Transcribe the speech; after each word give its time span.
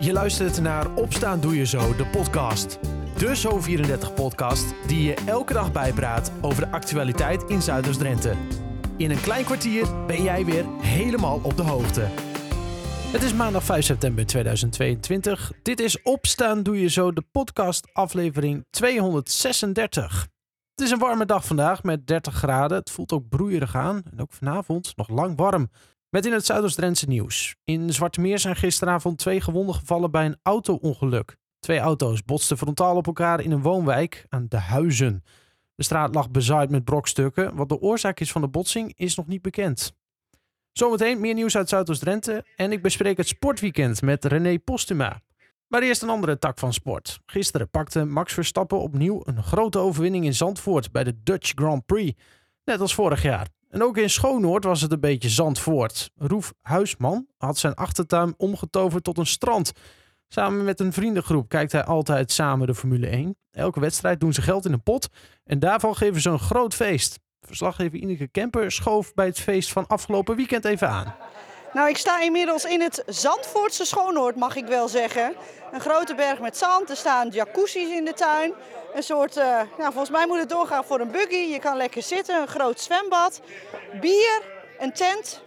Je 0.00 0.12
luistert 0.12 0.60
naar 0.60 0.94
Opstaan 0.94 1.40
Doe 1.40 1.56
Je 1.56 1.66
Zo, 1.66 1.96
de 1.96 2.06
podcast. 2.06 2.78
De 3.16 3.36
Zo34-podcast 3.36 4.74
die 4.86 5.02
je 5.02 5.14
elke 5.26 5.52
dag 5.52 5.72
bijpraat 5.72 6.32
over 6.40 6.64
de 6.64 6.70
actualiteit 6.70 7.42
in 7.42 7.62
Zuiders-Drenthe. 7.62 8.34
In 8.96 9.10
een 9.10 9.20
klein 9.20 9.44
kwartier 9.44 10.06
ben 10.06 10.22
jij 10.22 10.44
weer 10.44 10.64
helemaal 10.80 11.40
op 11.42 11.56
de 11.56 11.62
hoogte. 11.62 12.00
Het 13.12 13.22
is 13.22 13.32
maandag 13.32 13.64
5 13.64 13.84
september 13.84 14.26
2022. 14.26 15.52
Dit 15.62 15.80
is 15.80 16.02
Opstaan 16.02 16.62
Doe 16.62 16.80
Je 16.80 16.88
Zo, 16.88 17.12
de 17.12 17.24
podcast 17.32 17.88
aflevering 17.92 18.66
236. 18.70 20.28
Het 20.74 20.86
is 20.86 20.90
een 20.90 20.98
warme 20.98 21.24
dag 21.24 21.46
vandaag 21.46 21.82
met 21.82 22.06
30 22.06 22.34
graden. 22.34 22.78
Het 22.78 22.90
voelt 22.90 23.12
ook 23.12 23.28
broeierig 23.28 23.74
aan 23.74 24.02
en 24.10 24.20
ook 24.20 24.32
vanavond 24.32 24.92
nog 24.96 25.08
lang 25.08 25.36
warm. 25.36 25.70
Met 26.10 26.26
in 26.26 26.32
het 26.32 26.46
Zuidoost-Drentse 26.46 27.06
nieuws. 27.06 27.56
In 27.64 27.92
Zwartemeer 27.92 28.38
zijn 28.38 28.56
gisteravond 28.56 29.18
twee 29.18 29.40
gewonden 29.40 29.74
gevallen 29.74 30.10
bij 30.10 30.26
een 30.26 30.38
auto-ongeluk. 30.42 31.36
Twee 31.58 31.78
auto's 31.78 32.24
botsten 32.24 32.58
frontaal 32.58 32.96
op 32.96 33.06
elkaar 33.06 33.40
in 33.40 33.50
een 33.50 33.62
woonwijk 33.62 34.26
aan 34.28 34.46
de 34.48 34.56
Huizen. 34.56 35.24
De 35.74 35.82
straat 35.82 36.14
lag 36.14 36.30
bezaaid 36.30 36.70
met 36.70 36.84
brokstukken. 36.84 37.56
Wat 37.56 37.68
de 37.68 37.80
oorzaak 37.80 38.20
is 38.20 38.32
van 38.32 38.40
de 38.40 38.48
botsing 38.48 38.92
is 38.96 39.14
nog 39.14 39.26
niet 39.26 39.42
bekend. 39.42 39.92
Zometeen 40.72 41.20
meer 41.20 41.34
nieuws 41.34 41.56
uit 41.56 41.68
Zuidoost-Drenthe 41.68 42.44
en 42.56 42.72
ik 42.72 42.82
bespreek 42.82 43.16
het 43.16 43.28
sportweekend 43.28 44.02
met 44.02 44.24
René 44.24 44.58
Postuma. 44.58 45.20
Maar 45.66 45.82
eerst 45.82 46.02
een 46.02 46.08
andere 46.08 46.38
tak 46.38 46.58
van 46.58 46.72
sport. 46.72 47.20
Gisteren 47.26 47.70
pakte 47.70 48.04
Max 48.04 48.32
Verstappen 48.32 48.80
opnieuw 48.80 49.20
een 49.24 49.42
grote 49.42 49.78
overwinning 49.78 50.24
in 50.24 50.34
Zandvoort 50.34 50.92
bij 50.92 51.04
de 51.04 51.22
Dutch 51.22 51.52
Grand 51.54 51.86
Prix. 51.86 52.22
Net 52.64 52.80
als 52.80 52.94
vorig 52.94 53.22
jaar. 53.22 53.48
En 53.70 53.82
ook 53.82 53.96
in 53.96 54.10
Schoonoord 54.10 54.64
was 54.64 54.80
het 54.80 54.92
een 54.92 55.00
beetje 55.00 55.28
Zandvoort. 55.28 56.10
Roef 56.16 56.52
Huisman 56.62 57.26
had 57.36 57.58
zijn 57.58 57.74
achtertuin 57.74 58.34
omgetoverd 58.36 59.04
tot 59.04 59.18
een 59.18 59.26
strand. 59.26 59.72
Samen 60.28 60.64
met 60.64 60.80
een 60.80 60.92
vriendengroep 60.92 61.48
kijkt 61.48 61.72
hij 61.72 61.84
altijd 61.84 62.32
samen 62.32 62.66
de 62.66 62.74
Formule 62.74 63.06
1. 63.06 63.36
Elke 63.50 63.80
wedstrijd 63.80 64.20
doen 64.20 64.32
ze 64.32 64.42
geld 64.42 64.64
in 64.64 64.72
een 64.72 64.82
pot 64.82 65.08
en 65.44 65.58
daarvan 65.58 65.96
geven 65.96 66.20
ze 66.20 66.30
een 66.30 66.38
groot 66.38 66.74
feest. 66.74 67.18
Verslaggever 67.40 67.98
Ineke 67.98 68.28
Kemper 68.28 68.72
schoof 68.72 69.14
bij 69.14 69.26
het 69.26 69.40
feest 69.40 69.72
van 69.72 69.86
afgelopen 69.86 70.36
weekend 70.36 70.64
even 70.64 70.88
aan. 70.88 71.14
Nou, 71.72 71.88
ik 71.88 71.96
sta 71.96 72.20
inmiddels 72.20 72.64
in 72.64 72.80
het 72.80 73.02
Zandvoortse 73.06 73.84
Schoonoord, 73.84 74.36
mag 74.36 74.56
ik 74.56 74.66
wel 74.66 74.88
zeggen. 74.88 75.34
Een 75.72 75.80
grote 75.80 76.14
berg 76.14 76.40
met 76.40 76.56
zand, 76.56 76.90
er 76.90 76.96
staan 76.96 77.28
jacuzzi's 77.28 77.90
in 77.90 78.04
de 78.04 78.12
tuin. 78.12 78.52
Een 78.94 79.02
soort, 79.02 79.36
uh, 79.36 79.44
nou, 79.78 79.92
volgens 79.92 80.10
mij 80.10 80.26
moet 80.26 80.38
het 80.38 80.48
doorgaan 80.48 80.84
voor 80.84 81.00
een 81.00 81.10
buggy. 81.10 81.52
Je 81.52 81.58
kan 81.58 81.76
lekker 81.76 82.02
zitten, 82.02 82.40
een 82.40 82.48
groot 82.48 82.80
zwembad, 82.80 83.40
bier, 84.00 84.42
een 84.78 84.92
tent. 84.92 85.42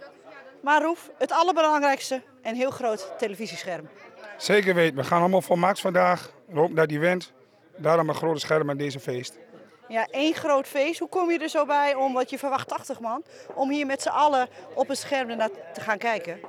Maar 0.60 0.82
Roef, 0.82 1.10
het 1.18 1.32
allerbelangrijkste, 1.32 2.22
een 2.42 2.54
heel 2.54 2.70
groot 2.70 3.12
televisiescherm. 3.18 3.88
Zeker 4.36 4.74
weten, 4.74 4.96
we 4.96 5.04
gaan 5.04 5.20
allemaal 5.20 5.42
voor 5.42 5.58
Max 5.58 5.80
vandaag. 5.80 6.32
We 6.46 6.58
hopen 6.58 6.74
dat 6.74 6.90
hij 6.90 6.98
wint. 6.98 7.32
Daarom 7.76 8.08
een 8.08 8.14
grote 8.14 8.40
scherm 8.40 8.70
aan 8.70 8.76
deze 8.76 9.00
feest. 9.00 9.38
Ja, 9.92 10.06
één 10.10 10.34
groot 10.34 10.66
feest. 10.66 10.98
Hoe 10.98 11.08
kom 11.08 11.30
je 11.30 11.38
er 11.38 11.48
zo 11.48 11.66
bij 11.66 11.94
om, 11.94 12.12
wat 12.12 12.30
je 12.30 12.38
verwacht 12.38 12.68
80 12.68 13.00
man, 13.00 13.22
om 13.54 13.70
hier 13.70 13.86
met 13.86 14.02
z'n 14.02 14.08
allen 14.08 14.48
op 14.74 14.88
een 14.88 14.96
scherm 14.96 15.36
naar 15.36 15.48
te 15.74 15.80
gaan 15.80 15.98
kijken? 15.98 16.40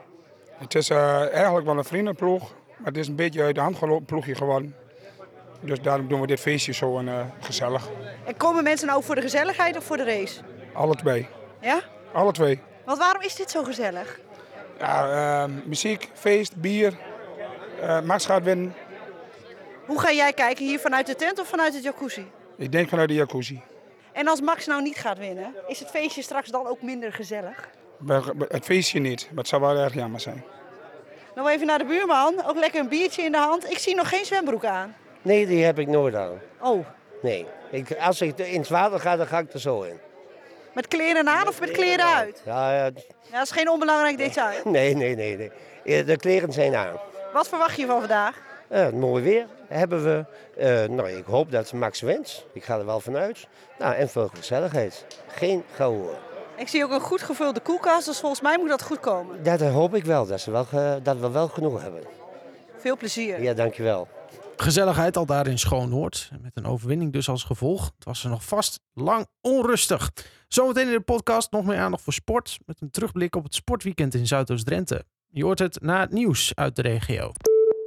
Het 0.58 0.76
is 0.76 0.90
uh, 0.90 1.34
eigenlijk 1.34 1.66
wel 1.66 1.78
een 1.78 1.84
vriendenploeg, 1.84 2.54
maar 2.78 2.88
het 2.88 2.98
is 2.98 3.08
een 3.08 3.16
beetje 3.16 3.44
uit 3.44 3.56
de 3.56 3.62
hand 3.62 3.78
gelopen 3.78 4.06
ploegje 4.06 4.36
geworden. 4.36 4.76
Dus 5.60 5.82
daarom 5.82 6.08
doen 6.08 6.22
we 6.22 6.28
dit 6.28 6.40
feestje 6.40 6.74
zo 6.74 6.98
en, 6.98 7.08
uh, 7.08 7.20
gezellig. 7.40 7.90
En 8.26 8.38
komen 8.38 8.64
mensen 8.64 8.88
nou 8.88 9.04
voor 9.04 9.16
de 9.16 9.22
gezelligheid 9.22 9.78
of 9.78 9.84
voor 9.84 9.98
de 9.98 10.04
race? 10.04 10.42
Alle 10.74 10.96
twee. 10.96 11.28
Ja? 11.62 11.82
Alle 12.14 12.32
twee. 12.32 12.62
Want 12.86 12.98
waarom 12.98 13.22
is 13.22 13.36
dit 13.36 13.52
zo 13.52 13.64
gezellig? 13.64 14.20
Ja, 14.80 15.44
uh, 15.48 15.54
muziek, 15.66 16.10
feest, 16.14 16.56
bier. 16.56 16.94
Gaat 18.08 18.44
winnen. 18.44 18.76
Hoe 19.86 20.00
ga 20.00 20.12
jij 20.12 20.34
kijken? 20.34 20.66
Hier 20.66 20.80
vanuit 20.80 21.06
de 21.06 21.16
tent 21.16 21.40
of 21.40 21.48
vanuit 21.48 21.74
het 21.74 21.84
jacuzzi? 21.84 22.26
Ik 22.58 22.72
denk 22.72 22.90
vanuit 22.90 23.08
de 23.10 23.16
jacuzzi. 23.16 23.62
En 24.12 24.28
als 24.28 24.42
Max 24.42 24.66
nou 24.66 24.82
niet 24.82 24.98
gaat 24.98 25.18
winnen, 25.18 25.56
is 25.68 25.80
het 25.80 25.90
feestje 25.90 26.22
straks 26.22 26.50
dan 26.50 26.68
ook 26.68 26.82
minder 26.82 27.14
gezellig? 27.14 27.70
Het 28.48 28.66
feestje 28.66 29.00
niet, 29.00 29.28
maar 29.30 29.38
het 29.38 29.48
zou 29.48 29.62
wel 29.62 29.78
erg 29.78 29.94
jammer 29.94 30.20
zijn. 30.20 30.44
Nou 31.36 31.50
even 31.50 31.68
naar 31.68 31.78
de 31.78 31.86
buurman, 31.86 32.46
ook 32.46 32.58
lekker 32.58 32.80
een 32.80 32.88
biertje 32.88 33.22
in 33.22 33.32
de 33.32 33.38
hand. 33.38 33.72
Ik 33.72 33.78
zie 33.78 33.96
nog 33.96 34.10
geen 34.10 34.26
zwembroek 34.26 34.66
aan. 34.66 34.96
Nee, 35.22 35.48
die 35.48 35.64
heb 35.64 35.80
ik 35.80 35.88
nooit 35.88 36.16
aan. 36.16 36.40
Oh. 36.60 36.86
Nee, 37.22 37.46
ik, 37.72 37.96
als 38.00 38.22
ik 38.22 38.38
in 38.38 38.60
het 38.60 38.70
water 38.70 39.00
ga, 39.00 39.16
dan 39.16 39.28
ga 39.28 39.38
ik 39.38 39.54
er 39.54 39.60
zo 39.60 39.82
in. 39.82 40.00
Met 40.74 40.88
kleren 40.88 41.30
aan 41.30 41.48
of 41.48 41.60
met 41.60 41.72
kleren 41.72 42.06
uit? 42.06 42.42
Ja, 42.46 42.76
ja. 42.76 42.84
ja 42.84 42.92
dat 43.32 43.42
is 43.42 43.52
geen 43.52 43.70
onbelangrijk 43.70 44.18
detail. 44.18 44.60
Nee, 44.72 44.96
nee, 44.96 45.16
nee, 45.16 45.38
nee. 45.84 46.04
De 46.04 46.18
kleren 46.18 46.54
zijn 46.54 46.76
aan. 46.76 47.00
Wat 47.34 47.48
verwacht 47.48 47.78
je 47.78 47.86
van 47.86 48.00
vandaag? 48.00 48.42
Uh, 48.72 48.90
mooi 48.90 49.24
weer 49.24 49.46
hebben 49.68 50.04
we. 50.04 50.26
Uh, 50.58 50.96
nou, 50.96 51.10
ik 51.10 51.26
hoop 51.26 51.52
dat 51.52 51.74
Max 51.74 52.02
wint. 52.02 52.46
Ik 52.54 52.64
ga 52.64 52.78
er 52.78 52.86
wel 52.86 53.00
vanuit. 53.00 53.48
Nou, 53.80 53.96
en 53.96 54.10
veel 54.10 54.30
gezelligheid. 54.34 55.06
Geen 55.28 55.64
gehoor. 55.76 56.16
Ik 56.58 56.68
zie 56.68 56.84
ook 56.84 56.92
een 56.92 57.00
goed 57.00 57.22
gevulde 57.22 57.60
koelkast, 57.60 58.06
dus 58.06 58.20
volgens 58.20 58.42
mij 58.42 58.58
moet 58.58 58.70
dat 58.70 58.84
goed 58.84 59.00
komen. 59.00 59.44
Dat 59.44 59.62
hoop 59.62 59.96
ik 59.96 60.06
wel, 60.06 60.26
dat, 60.26 60.42
ze 60.42 60.52
wel, 60.52 60.66
dat 61.04 61.18
we 61.18 61.30
wel 61.30 61.48
genoeg 61.48 61.82
hebben. 61.82 62.02
Veel 62.78 62.98
plezier. 62.98 63.42
Ja, 63.42 63.54
dankjewel. 63.54 64.08
Gezelligheid 64.56 65.18
al 65.18 65.26
daar 65.26 65.48
in 65.48 65.60
Schoonhoord. 65.60 66.32
Met 66.42 66.52
een 66.54 66.66
overwinning 66.66 67.14
dus 67.14 67.30
als 67.30 67.44
gevolg. 67.44 67.86
Het 67.96 68.06
was 68.06 68.24
er 68.24 68.30
nog 68.30 68.44
vast 68.44 68.80
lang 68.94 69.28
onrustig. 69.42 70.12
Zometeen 70.48 70.88
in 70.88 70.94
de 70.94 71.02
podcast 71.02 71.52
nog 71.52 71.66
meer 71.66 71.78
aandacht 71.78 72.04
voor 72.04 72.14
sport. 72.14 72.58
Met 72.66 72.82
een 72.82 72.92
terugblik 72.92 73.36
op 73.36 73.44
het 73.44 73.56
sportweekend 73.56 74.14
in 74.14 74.28
Zuidoost-Drenthe. 74.28 75.06
Je 75.30 75.44
hoort 75.44 75.60
het 75.60 75.82
na 75.82 76.00
het 76.00 76.12
nieuws 76.12 76.52
uit 76.56 76.76
de 76.76 76.82
regio. 76.82 77.32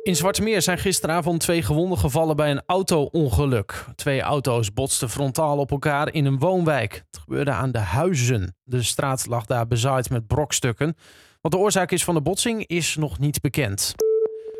In 0.06 0.16
Zwartmeer 0.16 0.62
zijn 0.62 0.78
gisteravond 0.78 1.40
twee 1.40 1.62
gewonden 1.62 1.98
gevallen 1.98 2.36
bij 2.36 2.50
een 2.50 2.62
auto-ongeluk. 2.66 3.84
Twee 3.94 4.20
auto's 4.20 4.72
botsten 4.72 5.10
frontaal 5.10 5.58
op 5.58 5.70
elkaar 5.70 6.12
in 6.12 6.24
een 6.24 6.38
woonwijk. 6.38 7.04
Het 7.10 7.20
gebeurde 7.20 7.50
aan 7.50 7.72
de 7.72 7.78
Huizen. 7.78 8.56
De 8.64 8.82
straat 8.82 9.26
lag 9.26 9.46
daar 9.46 9.66
bezaaid 9.66 10.10
met 10.10 10.26
brokstukken. 10.26 10.96
Wat 11.40 11.52
de 11.52 11.58
oorzaak 11.58 11.90
is 11.90 12.04
van 12.04 12.14
de 12.14 12.22
botsing 12.22 12.66
is 12.66 12.96
nog 12.96 13.18
niet 13.18 13.40
bekend. 13.40 13.94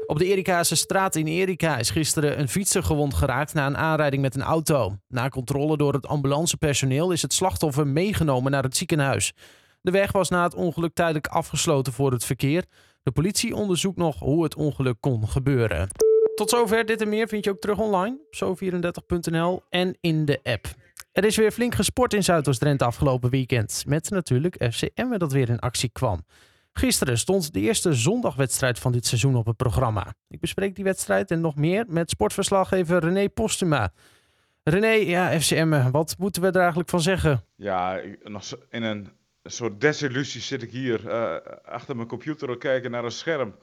Op 0.07 0.19
de 0.19 0.25
Erikaanse 0.25 0.77
straat 0.77 1.17
in 1.17 1.27
Erika 1.27 1.79
is 1.79 1.91
gisteren 1.91 2.41
een 2.41 2.49
fietser 2.49 2.83
gewond 2.83 3.15
geraakt 3.15 3.55
na 3.55 3.67
een 3.67 3.77
aanrijding 3.77 4.23
met 4.23 4.35
een 4.35 4.43
auto. 4.43 4.97
Na 5.09 5.29
controle 5.29 5.77
door 5.77 5.93
het 5.93 6.07
ambulancepersoneel 6.07 7.11
is 7.11 7.23
het 7.23 7.33
slachtoffer 7.33 7.87
meegenomen 7.87 8.51
naar 8.51 8.63
het 8.63 8.77
ziekenhuis. 8.77 9.33
De 9.81 9.91
weg 9.91 10.13
was 10.13 10.29
na 10.29 10.43
het 10.43 10.55
ongeluk 10.55 10.95
tijdelijk 10.95 11.27
afgesloten 11.27 11.93
voor 11.93 12.13
het 12.13 12.25
verkeer. 12.25 12.65
De 13.07 13.13
politie 13.13 13.55
onderzoekt 13.55 13.97
nog 13.97 14.19
hoe 14.19 14.43
het 14.43 14.55
ongeluk 14.55 14.97
kon 15.01 15.29
gebeuren. 15.29 15.89
Tot 16.35 16.51
zover. 16.51 16.87
Dit 16.87 17.01
en 17.01 17.09
meer 17.09 17.29
vind 17.29 17.45
je 17.45 17.51
ook 17.51 17.61
terug 17.61 17.79
online 17.79 18.19
op 18.31 18.59
zo34.nl 18.59 19.63
en 19.69 19.97
in 20.01 20.25
de 20.25 20.41
app. 20.43 20.67
Er 21.13 21.25
is 21.25 21.37
weer 21.37 21.51
flink 21.51 21.75
gesport 21.75 22.15
in 22.15 22.25
Zuidoost-Drenthe 22.25 22.85
afgelopen 22.85 23.31
weekend. 23.31 23.85
Met 23.87 24.11
natuurlijk 24.11 24.67
FCM 24.71 25.19
dat 25.19 25.33
weer 25.33 25.49
in 25.49 25.59
actie 25.59 25.89
kwam. 25.89 26.25
Gisteren 26.73 27.19
stond 27.19 27.53
de 27.53 27.61
eerste 27.61 27.93
zondagwedstrijd 27.93 28.79
van 28.79 28.93
dit 28.93 29.07
seizoen 29.07 29.37
op 29.37 29.47
het 29.47 29.57
programma. 29.57 30.15
Ik 30.29 30.41
bespreek 30.41 30.75
die 30.75 30.85
wedstrijd 30.85 31.31
en 31.31 31.41
nog 31.41 31.57
meer 31.57 31.85
met 31.89 32.11
sportverslaggever 32.11 32.99
René 32.99 33.29
Postuma. 33.29 33.93
René, 34.63 34.93
ja, 34.93 35.41
FCM, 35.41 35.91
wat 35.91 36.15
moeten 36.19 36.43
we 36.43 36.49
er 36.49 36.61
eigenlijk 36.61 36.89
van 36.89 37.01
zeggen? 37.01 37.45
Ja, 37.57 38.01
in 38.71 38.83
een 38.83 39.09
soort 39.51 39.81
desillusie 39.81 40.41
zit 40.41 40.63
ik 40.63 40.71
hier 40.71 41.05
uh, 41.05 41.37
achter 41.65 41.97
mijn 41.97 42.09
computer 42.09 42.49
te 42.49 42.59
kijken 42.59 42.91
naar 42.91 43.05
een 43.05 43.11
scherm. 43.11 43.57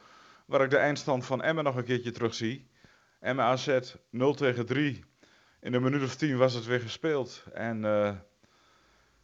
Waar 0.45 0.61
ik 0.61 0.69
de 0.69 0.77
eindstand 0.77 1.25
van 1.25 1.41
Emmen 1.41 1.63
nog 1.63 1.75
een 1.75 1.83
keertje 1.83 2.11
terug 2.11 2.33
zie. 2.33 2.69
Emmen 3.19 3.45
AZ 3.45 3.79
0 4.09 4.33
tegen 4.33 4.65
3. 4.65 5.03
In 5.61 5.73
een 5.73 5.81
minuut 5.81 6.03
of 6.03 6.15
tien 6.15 6.37
was 6.37 6.53
het 6.53 6.65
weer 6.65 6.79
gespeeld. 6.79 7.43
En 7.53 7.83
uh, 7.83 8.15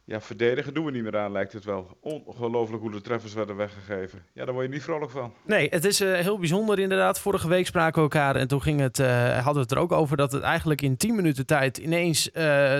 ja, 0.04 0.20
verdedigen 0.20 0.74
doen 0.74 0.84
we 0.84 0.90
niet 0.90 1.02
meer 1.02 1.18
aan, 1.18 1.32
lijkt 1.32 1.52
het 1.52 1.64
wel. 1.64 1.98
Ongelooflijk 2.00 2.82
hoe 2.82 2.90
de 2.90 3.00
treffers 3.00 3.34
werden 3.34 3.56
weggegeven. 3.56 4.26
Ja, 4.32 4.44
daar 4.44 4.54
word 4.54 4.66
je 4.66 4.72
niet 4.72 4.82
vrolijk 4.82 5.10
van. 5.10 5.34
Nee, 5.44 5.68
het 5.68 5.84
is 5.84 6.00
uh, 6.00 6.12
heel 6.12 6.38
bijzonder 6.38 6.78
inderdaad. 6.78 7.20
Vorige 7.20 7.48
week 7.48 7.66
spraken 7.66 7.94
we 7.94 8.00
elkaar 8.00 8.36
en 8.36 8.48
toen 8.48 8.62
ging 8.62 8.80
het, 8.80 8.98
uh, 8.98 9.34
hadden 9.34 9.54
we 9.54 9.60
het 9.60 9.70
er 9.70 9.78
ook 9.78 9.92
over 9.92 10.16
dat 10.16 10.32
het 10.32 10.42
eigenlijk 10.42 10.82
in 10.82 10.96
10 10.96 11.14
minuten 11.14 11.46
tijd 11.46 11.78
ineens 11.78 12.28
uh, 12.28 12.34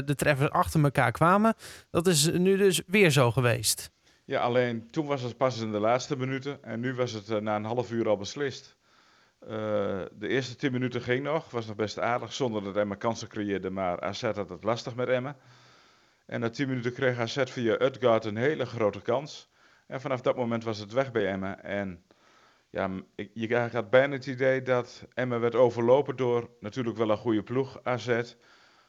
de 0.05 0.15
treffers 0.17 0.50
achter 0.50 0.83
elkaar 0.83 1.12
kwamen. 1.12 1.55
Dat 1.91 2.06
is 2.06 2.31
nu 2.31 2.56
dus 2.56 2.83
weer 2.87 3.11
zo 3.11 3.31
geweest. 3.31 3.91
Ja, 4.25 4.41
alleen 4.41 4.91
toen 4.91 5.06
was 5.06 5.23
het 5.23 5.37
pas 5.37 5.61
in 5.61 5.73
de 5.73 5.81
laatste 5.81 6.17
minuten 6.17 6.65
en 6.65 6.81
nu 6.81 6.94
was 6.94 7.12
het 7.12 7.43
na 7.43 7.56
een 7.56 7.65
half 7.65 7.91
uur 7.91 8.09
al 8.09 8.17
beslist. 8.17 8.77
de 9.39 10.29
eerste 10.29 10.56
10 10.56 10.73
minuten 10.73 11.00
ging 11.00 11.25
nog, 11.25 11.50
was 11.50 11.67
nog 11.67 11.77
best 11.77 11.99
aardig, 11.99 12.33
zonder 12.33 12.65
dat 12.65 12.77
Emma 12.77 12.94
kansen 12.94 13.29
creëerde, 13.29 13.71
maar 13.71 14.00
AZ 14.00 14.23
had 14.23 14.49
het 14.49 14.65
lastig 14.65 14.94
met 14.94 15.09
Emma. 15.09 15.37
En 16.31 16.41
na 16.41 16.50
10 16.50 16.69
minuten 16.69 16.93
kreeg 16.93 17.19
AZ 17.19 17.43
via 17.44 17.81
Utgaard 17.81 18.25
een 18.25 18.37
hele 18.37 18.67
grote 18.67 19.00
kans. 19.00 19.50
En 19.87 20.00
vanaf 20.00 20.21
dat 20.21 20.37
moment 20.37 20.65
was 20.65 20.79
het 20.79 20.93
weg 20.93 21.12
bij 21.12 21.27
Emmen. 21.27 21.65
En 21.65 22.03
ja, 22.71 22.91
je 23.32 23.69
had 23.73 23.91
bijna 23.91 24.15
het 24.15 24.27
idee 24.27 24.62
dat 24.62 25.06
Emmen 25.15 25.41
werd 25.41 25.55
overlopen 25.55 26.17
door 26.17 26.50
natuurlijk 26.61 26.97
wel 26.97 27.11
een 27.11 27.17
goede 27.17 27.43
ploeg, 27.43 27.81
AZ. 27.82 28.35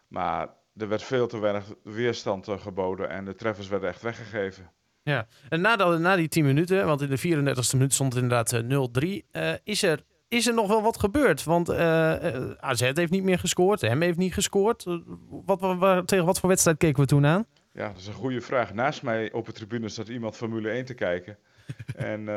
Maar 0.08 0.50
er 0.76 0.88
werd 0.88 1.04
veel 1.04 1.28
te 1.28 1.40
weinig 1.40 1.66
weerstand 1.84 2.48
geboden 2.50 3.10
en 3.10 3.26
de 3.26 3.36
treffers 3.36 3.68
werden 3.68 3.90
echt 3.90 4.02
weggegeven. 4.02 4.72
Ja, 5.04 5.28
en 5.50 5.62
na, 5.62 5.98
na 5.98 6.16
die 6.16 6.28
10 6.28 6.46
minuten, 6.46 6.86
want 6.86 7.02
in 7.02 7.10
de 7.10 7.20
34e 7.20 7.74
minuut 7.74 7.94
stond 7.94 8.14
het 8.14 8.24
inderdaad 8.24 8.64
0-3, 8.64 9.08
uh, 9.32 9.54
is 9.64 9.84
er 9.84 10.04
is 10.32 10.48
er 10.48 10.54
nog 10.54 10.68
wel 10.68 10.82
wat 10.82 11.00
gebeurd? 11.00 11.44
Want 11.44 11.70
eh, 11.70 12.36
eh, 12.36 12.52
AZ 12.60 12.80
heeft 12.94 13.12
niet 13.12 13.24
meer 13.24 13.40
gescoord, 13.40 13.82
hem 13.82 14.02
heeft 14.02 14.18
niet 14.18 14.34
gescoord. 14.34 14.86
Eh, 14.86 14.98
Wat, 15.30 15.60
wat- 15.60 16.08
tegen 16.08 16.26
wat 16.26 16.40
voor 16.40 16.50
wedstrijd 16.50 16.78
keken 16.78 17.02
we 17.02 17.08
toen 17.08 17.26
aan? 17.26 17.46
Ja, 17.74 17.88
dat 17.88 17.98
is 17.98 18.08
een 18.08 18.14
goede 18.14 18.42
vraag. 18.42 18.74
Naast 18.74 19.04
mij 19.04 19.32
op 19.32 19.46
de 19.46 19.52
tribune 19.52 19.90
staat 19.90 20.08
iemand 20.08 20.36
Formule 20.36 20.70
1 20.70 20.86
te 20.86 20.94
kijken. 20.94 21.38
en 21.96 22.30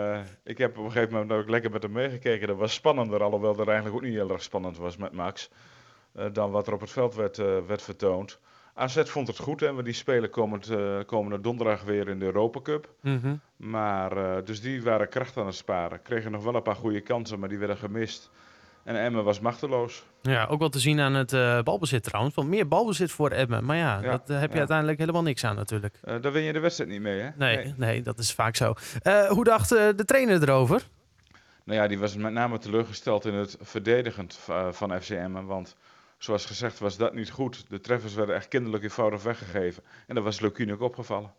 ik 0.44 0.58
heb 0.58 0.78
op 0.78 0.84
een 0.84 0.90
gegeven 0.92 1.12
moment 1.12 1.32
ook 1.32 1.48
lekker 1.48 1.70
met 1.70 1.82
hem 1.82 1.92
meegekeken. 1.92 2.46
Dat 2.48 2.56
was 2.56 2.74
spannender, 2.74 3.22
alhoewel 3.22 3.54
dat 3.56 3.66
eigenlijk 3.66 3.96
ook 3.96 4.02
niet 4.02 4.14
heel 4.14 4.30
erg 4.30 4.42
spannend 4.42 4.76
was 4.76 4.96
met 4.96 5.12
Max. 5.12 5.50
dan 6.32 6.50
wat 6.50 6.66
er 6.66 6.72
op 6.72 6.80
het 6.80 6.90
veld 6.90 7.14
werd, 7.14 7.36
werd 7.66 7.82
vertoond. 7.82 8.38
AZ 8.74 9.02
vond 9.04 9.26
het 9.28 9.38
goed 9.38 9.62
en 9.62 9.76
we 9.76 9.82
die 9.82 9.92
spelen 9.92 10.30
komend, 10.30 10.68
eh, 10.70 10.98
komende 11.06 11.40
donderdag 11.40 11.82
weer 11.82 12.08
in 12.08 12.18
de 12.18 12.24
Europa 12.24 12.60
Cup. 12.60 12.88
Maar, 13.56 14.16
eh, 14.16 14.44
dus 14.44 14.60
die 14.60 14.82
waren 14.82 15.08
kracht 15.08 15.36
aan 15.36 15.46
het 15.46 15.54
sparen. 15.54 16.02
Kregen 16.02 16.30
nog 16.32 16.42
wel 16.44 16.54
een 16.54 16.62
paar 16.62 16.74
goede 16.76 17.00
kansen, 17.00 17.38
maar 17.38 17.48
die 17.48 17.58
werden 17.58 17.76
gemist. 17.76 18.30
En 18.84 18.96
Emmen 19.04 19.24
was 19.24 19.40
machteloos. 19.40 20.04
Ja, 20.22 20.46
ook 20.46 20.58
wel 20.58 20.68
te 20.68 20.78
zien 20.78 21.00
aan 21.00 21.14
het 21.14 21.32
eh, 21.32 21.62
balbezit 21.62 22.02
trouwens. 22.02 22.34
Want 22.34 22.48
meer 22.48 22.68
balbezit 22.68 23.10
voor 23.12 23.30
Emmen. 23.30 23.64
Maar 23.64 23.76
ja, 23.76 24.00
Ja, 24.02 24.10
dat 24.10 24.28
heb 24.28 24.48
je 24.48 24.52
ja. 24.52 24.58
uiteindelijk 24.58 24.98
helemaal 24.98 25.22
niks 25.22 25.44
aan 25.44 25.56
natuurlijk. 25.56 25.98
Daar 26.20 26.32
win 26.32 26.42
je 26.42 26.52
de 26.52 26.58
wedstrijd 26.60 26.90
niet 26.90 27.00
mee, 27.00 27.20
hè? 27.20 27.28
Nee, 27.36 27.74
nee. 27.76 28.02
dat 28.02 28.18
is 28.18 28.32
vaak 28.32 28.56
zo. 28.56 28.74
Hoe 29.28 29.44
dacht 29.44 29.68
de 29.68 30.04
trainer 30.04 30.42
erover? 30.42 30.82
Nou 31.64 31.80
ja, 31.80 31.86
die 31.88 31.98
was 31.98 32.16
met 32.16 32.32
name 32.32 32.58
teleurgesteld 32.58 33.24
in 33.24 33.34
het 33.34 33.56
verdedigend 33.60 34.34
va- 34.36 34.72
van 34.72 35.00
FC 35.02 35.10
Emmen. 35.10 35.46
Want 35.46 35.76
zoals 36.24 36.44
gezegd 36.46 36.78
was 36.78 36.96
dat 36.96 37.14
niet 37.14 37.30
goed. 37.30 37.64
De 37.68 37.80
treffers 37.80 38.14
werden 38.14 38.34
echt 38.34 38.48
kinderlijk 38.48 38.82
eenvoudig 38.82 39.22
weggegeven. 39.22 39.82
En 40.06 40.14
dat 40.14 40.24
was 40.24 40.40
Lukien 40.40 40.72
ook 40.72 40.80
opgevallen. 40.80 41.32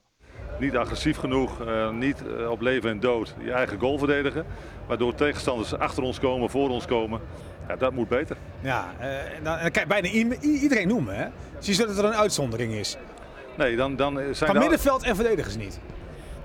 Niet 0.60 0.76
agressief 0.76 1.18
genoeg, 1.18 1.62
eh, 1.62 1.92
niet 1.92 2.24
eh, 2.28 2.50
op 2.52 2.62
leven 2.62 2.90
en 2.90 3.00
dood 3.00 3.36
je 3.44 3.52
eigen 3.52 3.80
goal 3.80 3.98
verdedigen. 3.98 4.46
Waardoor 4.88 5.16
tegenstanders 5.16 5.74
achter 5.74 6.04
ons 6.04 6.20
komen, 6.20 6.50
voor 6.50 6.70
ons 6.70 6.86
komen. 6.86 7.22
Ja, 7.68 7.76
dat 7.76 7.94
moet 7.94 8.08
beter. 8.08 8.38
Ja, 8.62 8.94
eh, 9.00 9.36
en 9.36 9.44
dan, 9.44 9.54
en 9.56 9.62
dan 9.62 9.72
kan 9.72 9.82
je 9.82 9.88
bijna 9.88 10.08
iedereen 10.42 10.88
noemen. 10.88 11.16
Hè? 11.16 11.28
Zie 11.60 11.76
je 11.76 11.86
dat 11.86 11.98
er 11.98 12.06
een 12.06 12.16
uitzondering 12.16 12.74
is. 12.74 12.98
Nee, 13.58 13.76
dan, 13.76 13.96
dan 13.96 14.14
zijn 14.16 14.36
Van 14.36 14.54
de- 14.54 14.60
middenveld 14.60 15.04
en 15.04 15.16
verdedigers 15.16 15.56
niet. 15.58 15.80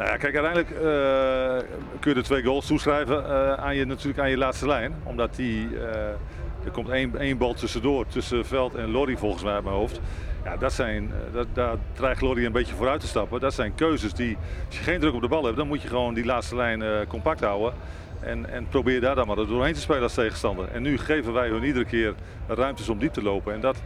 Nou 0.00 0.18
kijk, 0.18 0.36
uiteindelijk 0.36 0.70
eh, 0.70 1.68
kun 2.00 2.10
je 2.10 2.14
de 2.14 2.22
twee 2.22 2.42
goals 2.42 2.66
toeschrijven 2.66 3.24
eh, 3.24 3.52
aan, 3.52 3.76
je, 3.76 3.84
natuurlijk 3.84 4.18
aan 4.18 4.30
je 4.30 4.36
laatste 4.36 4.66
lijn. 4.66 4.94
Omdat 5.04 5.34
die, 5.34 5.78
eh, 5.78 6.64
er 6.64 6.70
komt 6.72 6.88
één, 6.88 7.18
één 7.18 7.38
bal 7.38 7.54
tussendoor, 7.54 8.06
tussen 8.06 8.46
Veld 8.46 8.74
en 8.74 8.90
Lorry 8.90 9.16
volgens 9.16 9.42
mij 9.42 9.52
uit 9.52 9.64
mijn 9.64 9.76
hoofd. 9.76 10.00
Ja, 10.44 10.56
dat 10.56 10.72
zijn, 10.72 11.12
dat, 11.32 11.46
daar 11.52 11.76
dreigt 11.92 12.20
Lorry 12.20 12.44
een 12.44 12.52
beetje 12.52 12.74
vooruit 12.74 13.00
te 13.00 13.06
stappen. 13.06 13.40
Dat 13.40 13.54
zijn 13.54 13.74
keuzes 13.74 14.12
die, 14.12 14.36
als 14.66 14.78
je 14.78 14.82
geen 14.82 15.00
druk 15.00 15.14
op 15.14 15.20
de 15.20 15.28
bal 15.28 15.44
hebt, 15.44 15.56
dan 15.56 15.66
moet 15.66 15.82
je 15.82 15.88
gewoon 15.88 16.14
die 16.14 16.24
laatste 16.24 16.56
lijn 16.56 17.06
compact 17.08 17.40
houden. 17.40 17.72
En, 18.20 18.50
en 18.50 18.68
probeer 18.68 19.00
daar 19.00 19.14
dan 19.14 19.26
maar 19.26 19.36
doorheen 19.36 19.74
te 19.74 19.80
spelen 19.80 20.02
als 20.02 20.14
tegenstander. 20.14 20.68
En 20.72 20.82
nu 20.82 20.98
geven 20.98 21.32
wij 21.32 21.48
hun 21.48 21.64
iedere 21.64 21.84
keer 21.84 22.14
ruimtes 22.46 22.88
om 22.88 22.98
diep 22.98 23.12
te 23.12 23.22
lopen. 23.22 23.54
En 23.54 23.60
dat, 23.60 23.82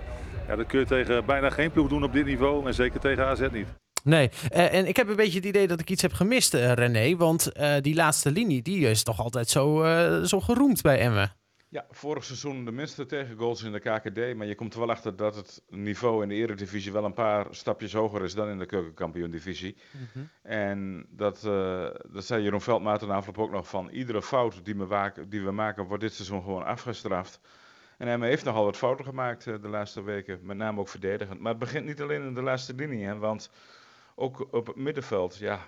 ja, 0.49 0.57
dat 0.57 0.67
kun 0.67 0.79
je 0.79 0.87
tegen 0.87 1.25
bijna 1.25 1.51
geen 1.51 1.71
ploeg 1.71 1.89
doen 1.89 2.05
op 2.05 2.13
dit 2.13 2.27
niveau. 2.27 2.67
En 2.67 2.75
zeker 2.75 3.01
tegen 3.01 3.27
AZ 3.27 3.47
niet. 3.53 3.84
Nee, 4.05 4.31
eh, 4.49 4.75
en 4.75 4.87
ik 4.87 4.97
heb 4.97 5.09
een 5.09 5.17
beetje 5.17 5.39
het 5.39 5.47
idee 5.47 5.67
dat 5.67 5.81
ik 5.81 5.91
iets 5.91 6.03
heb 6.03 6.13
gemist, 6.13 6.55
eh, 6.55 6.73
René. 6.73 7.17
Want 7.17 7.53
eh, 7.53 7.75
die 7.81 7.95
laatste 7.95 8.31
linie, 8.31 8.63
die 8.63 8.89
is 8.89 9.03
toch 9.03 9.21
altijd 9.21 9.49
zo, 9.49 9.85
zo 10.25 10.41
geroemd 10.41 10.83
bij 10.83 10.99
Emmen. 10.99 11.33
Ja, 11.69 11.87
vorig 11.91 12.25
seizoen 12.25 12.65
de 12.65 12.73
minste 12.73 13.07
tegengoals 13.07 13.63
in 13.63 13.73
de 13.73 13.79
KKD. 13.79 14.37
Maar 14.37 14.47
je 14.47 14.55
komt 14.55 14.73
er 14.73 14.81
wel 14.81 14.91
achter 14.91 15.17
dat 15.17 15.37
het 15.37 15.63
niveau 15.69 16.23
in 16.23 16.29
de 16.29 16.35
Eredivisie 16.35 16.93
wel 16.93 17.05
een 17.05 17.15
paar 17.15 17.47
stapjes 17.51 17.93
hoger 17.93 18.25
is 18.25 18.35
dan 18.35 18.49
in 18.49 18.59
de 18.59 18.67
keukenkampioen-divisie. 18.67 19.77
En 20.43 21.07
dat, 21.11 21.41
dat 22.13 22.25
zei 22.25 22.43
Jeroen 22.43 22.61
Veldmaat 22.61 23.07
na 23.07 23.15
afloop 23.15 23.39
ook 23.39 23.51
nog 23.51 23.69
van. 23.69 23.89
Iedere 23.89 24.23
fout 24.23 24.65
die 24.65 24.77
we, 24.77 24.87
waken, 24.87 25.29
die 25.29 25.45
we 25.45 25.51
maken 25.51 25.85
wordt 25.85 26.03
dit 26.03 26.15
seizoen 26.15 26.43
gewoon 26.43 26.65
afgestraft. 26.65 27.41
En 27.99 28.09
Emmen 28.09 28.29
heeft 28.29 28.45
nogal 28.45 28.65
wat 28.65 28.77
fouten 28.77 29.05
gemaakt 29.05 29.45
de 29.45 29.69
laatste 29.69 30.03
weken. 30.03 30.39
Met 30.43 30.57
name 30.57 30.81
ook 30.81 30.89
verdedigend. 30.89 31.41
Maar 31.41 31.51
het 31.51 31.61
begint 31.61 31.87
niet 31.87 32.01
alleen 32.01 32.23
in 32.23 32.35
de 32.35 32.43
laatste 32.43 32.75
linie. 32.75 33.05
Hè, 33.05 33.19
want 33.19 33.51
ook 34.15 34.49
op 34.51 34.67
het 34.67 34.77
middenveld, 34.77 35.37
ja... 35.37 35.61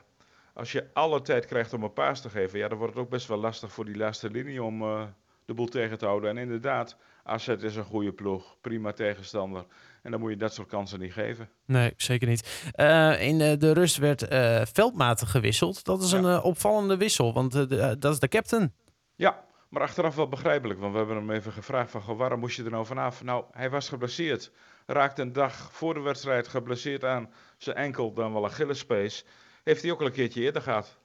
Als 0.54 0.72
je 0.72 0.86
alle 0.92 1.22
tijd 1.22 1.46
krijgt 1.46 1.72
om 1.72 1.82
een 1.82 1.92
paas 1.92 2.20
te 2.20 2.30
geven, 2.30 2.58
ja, 2.58 2.68
dan 2.68 2.78
wordt 2.78 2.94
het 2.94 3.02
ook 3.02 3.10
best 3.10 3.26
wel 3.26 3.36
lastig 3.38 3.72
voor 3.72 3.84
die 3.84 3.96
laatste 3.96 4.30
linie 4.30 4.62
om 4.62 4.82
eh, 4.82 5.02
de 5.44 5.54
boel 5.54 5.66
tegen 5.66 5.98
te 5.98 6.04
houden. 6.06 6.30
En 6.30 6.38
inderdaad, 6.38 6.96
AZ 7.24 7.48
is 7.48 7.76
een 7.76 7.84
goede 7.84 8.12
ploeg, 8.12 8.56
prima 8.60 8.92
tegenstander. 8.92 9.64
En 10.02 10.10
dan 10.10 10.20
moet 10.20 10.30
je 10.30 10.36
dat 10.36 10.54
soort 10.54 10.68
kansen 10.68 11.00
niet 11.00 11.12
geven. 11.12 11.48
Nee, 11.64 11.92
zeker 11.96 12.28
niet. 12.28 12.70
Eh, 12.72 13.22
in 13.28 13.40
eh, 13.40 13.58
de 13.58 13.72
rust 13.72 13.96
werd 13.96 14.22
eh 14.28 14.62
Veldmaten 14.72 15.26
gewisseld. 15.26 15.84
Dat 15.84 16.02
is 16.02 16.10
Ja. 16.10 16.18
een 16.18 16.40
opvallende 16.42 16.96
wissel, 16.96 17.32
want 17.32 17.52
de- 17.52 17.96
dat 17.98 18.12
is 18.12 18.18
de 18.20 18.28
captain. 18.28 18.72
Ja, 19.14 19.44
maar 19.68 19.82
achteraf 19.82 20.14
wel 20.14 20.28
begrijpelijk, 20.28 20.80
want 20.80 20.92
we 20.92 20.98
hebben 20.98 21.16
hem 21.16 21.30
even 21.30 21.52
gevraagd 21.52 21.90
van, 21.90 22.02
goh, 22.02 22.18
waarom 22.18 22.40
moest 22.40 22.56
je 22.56 22.64
er 22.64 22.70
nou 22.70 22.86
vanaf? 22.86 23.22
Nou, 23.24 23.44
hij 23.52 23.70
was 23.70 23.88
geblesseerd. 23.88 24.52
Raakte 24.86 25.22
een 25.22 25.32
dag 25.32 25.68
voor 25.72 25.94
de 25.94 26.00
wedstrijd 26.00 26.48
geblesseerd 26.48 27.04
aan 27.04 27.30
zijn 27.58 27.76
enkel, 27.76 28.12
dan 28.12 28.32
wel 28.32 28.44
Achillespees. 28.44 29.24
Heeft 29.64 29.82
hij 29.82 29.90
ook 29.90 30.00
al 30.00 30.06
een 30.06 30.12
keertje 30.12 30.40
eerder 30.40 30.62
gehad. 30.62 30.98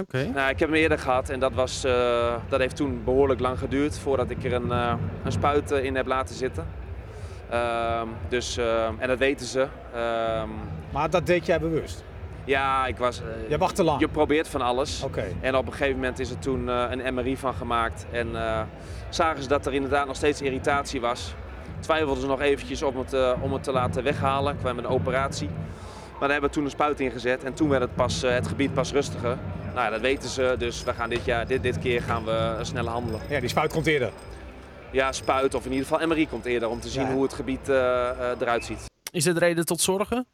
Oké. 0.00 0.24
Nou, 0.34 0.50
ik 0.50 0.58
heb 0.58 0.68
hem 0.68 0.78
eerder 0.78 0.98
gehad 0.98 1.28
en 1.28 1.40
dat, 1.40 1.52
was, 1.52 1.84
eh, 1.84 2.36
dat 2.48 2.60
heeft 2.60 2.76
toen 2.76 3.04
behoorlijk 3.04 3.40
lang 3.40 3.58
geduurd 3.58 3.98
voordat 3.98 4.30
ik 4.30 4.44
er 4.44 4.52
een, 4.52 4.72
eh, 4.72 4.94
een 5.24 5.32
spuit 5.32 5.70
eh, 5.70 5.84
in 5.84 5.94
heb 5.96 6.06
laten 6.06 6.34
zitten. 6.34 6.68
Ehm, 7.50 8.08
dus, 8.28 8.56
ehm, 8.56 8.94
en 8.98 9.08
dat 9.08 9.18
weten 9.18 9.46
ze. 9.46 9.66
Ehm, 9.94 10.48
Maar 10.92 11.10
dat 11.10 11.26
deed 11.26 11.46
jij 11.46 11.60
bewust. 11.60 12.04
ja, 12.44 12.86
ik 12.86 12.96
was. 12.96 13.22
Jij 13.48 13.58
wacht 13.58 13.74
te 13.76 13.84
lang. 13.84 14.00
je 14.00 14.08
probeert 14.08 14.48
van 14.48 14.60
alles. 14.60 15.02
Oké. 15.02 15.24
En 15.40 15.56
op 15.56 15.66
een 15.66 15.72
gegeven 15.72 15.94
moment 15.94 16.18
is 16.18 16.30
er 16.30 16.38
toen 16.38 16.68
eh, 16.68 16.84
een 16.90 17.14
MRI 17.14 17.36
van 17.36 17.54
gemaakt. 17.54 18.06
En 18.10 18.36
eh, 18.36 18.62
zagen 19.08 19.42
ze 19.42 19.48
dat 19.48 19.66
er 19.66 19.72
inderdaad 19.74 20.06
nog 20.06 20.16
steeds 20.16 20.42
irritatie 20.42 21.00
was. 21.00 21.34
Twijfelden 21.84 22.20
ze 22.20 22.26
nog 22.26 22.40
eventjes 22.40 22.82
om 22.82 22.96
het, 22.98 23.12
eh, 23.12 23.38
om 23.42 23.52
het 23.52 23.62
te 23.62 23.72
laten 23.72 24.02
weghalen. 24.02 24.58
kwam 24.58 24.78
een 24.78 24.86
operatie. 24.86 25.48
Maar 25.48 26.20
daar 26.20 26.30
hebben 26.30 26.48
we 26.48 26.54
toen 26.56 26.64
een 26.64 26.70
spuit 26.70 27.00
in 27.00 27.10
gezet. 27.10 27.44
En 27.44 27.54
toen 27.54 27.68
werd 27.68 27.82
het, 27.82 27.94
pas, 27.94 28.22
eh, 28.22 28.30
het 28.30 28.46
gebied 28.46 28.74
pas 28.74 28.92
rustiger. 28.92 29.38
Nou 29.64 29.86
ja, 29.86 29.90
dat 29.90 30.00
weten 30.00 30.28
ze. 30.28 30.54
Dus 30.58 30.84
we 30.84 30.94
gaan 30.94 31.08
dit, 31.08 31.24
jaar, 31.24 31.46
dit, 31.46 31.62
dit 31.62 31.78
keer 31.78 32.02
gaan 32.02 32.24
we 32.24 32.58
snel 32.62 32.86
handelen. 32.86 33.20
Ja, 33.28 33.40
die 33.40 33.48
spuit 33.48 33.72
komt 33.72 33.86
eerder. 33.86 34.12
Ja, 34.92 35.12
spuit 35.12 35.54
of 35.54 35.64
in 35.64 35.72
ieder 35.72 35.86
geval 35.86 36.06
MRI 36.06 36.28
komt 36.28 36.44
eerder 36.44 36.68
om 36.68 36.80
te 36.80 36.88
zien 36.88 37.02
Ja. 37.06 37.12
hoe 37.12 37.22
het 37.22 37.32
gebied 37.32 37.68
eh, 37.68 38.10
eh, 38.10 38.40
eruit 38.40 38.64
ziet. 38.64 38.90
Is 39.10 39.24
dit 39.24 39.38
reden 39.38 39.66
tot 39.66 39.80
zorgen? 39.80 40.26